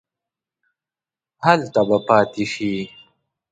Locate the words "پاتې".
2.07-2.45